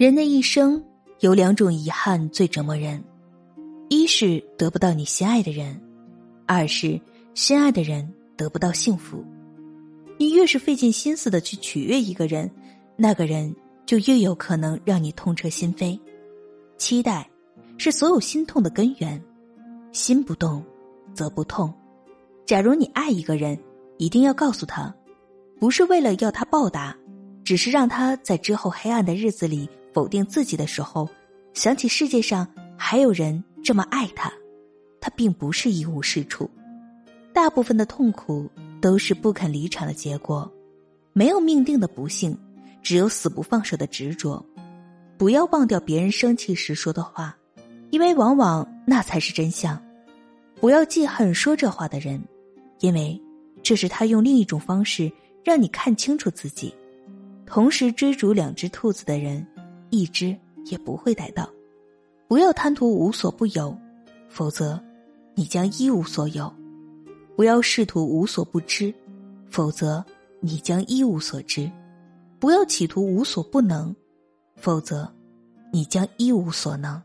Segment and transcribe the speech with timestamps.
[0.00, 0.82] 人的一生
[1.18, 3.04] 有两种遗憾最折磨人，
[3.90, 5.78] 一是得不到你心爱的人，
[6.46, 6.98] 二是
[7.34, 9.22] 心爱的人得不到幸福。
[10.16, 12.50] 你越是费尽心思的去取悦一个人，
[12.96, 16.00] 那个人就越有可能让你痛彻心扉。
[16.78, 17.28] 期待
[17.76, 19.22] 是所有心痛的根源，
[19.92, 20.64] 心不动
[21.12, 21.70] 则不痛。
[22.46, 23.54] 假如你爱一个人，
[23.98, 24.94] 一定要告诉他，
[25.58, 26.96] 不是为了要他报答，
[27.44, 29.68] 只是让他在之后黑暗的日子里。
[29.92, 31.08] 否定自己的时候，
[31.54, 34.32] 想起世界上还有人这么爱他，
[35.00, 36.48] 他并不是一无是处。
[37.32, 40.50] 大部分的痛苦都是不肯离场的结果，
[41.12, 42.36] 没有命定的不幸，
[42.82, 44.44] 只有死不放手的执着。
[45.16, 47.36] 不要忘掉别人生气时说的话，
[47.90, 49.80] 因为往往那才是真相。
[50.60, 52.22] 不要记恨说这话的人，
[52.80, 53.20] 因为
[53.62, 55.10] 这是他用另一种方式
[55.44, 56.74] 让你看清楚自己。
[57.46, 59.46] 同时追逐两只兔子的人。
[59.90, 60.36] 一只
[60.66, 61.48] 也不会逮到，
[62.28, 63.76] 不要贪图无所不有，
[64.28, 64.80] 否则
[65.34, 66.50] 你将一无所有；
[67.36, 68.94] 不要试图无所不知，
[69.50, 70.04] 否则
[70.40, 71.70] 你将一无所知；
[72.38, 73.94] 不要企图无所不能，
[74.56, 75.12] 否则
[75.72, 77.02] 你将一无所能。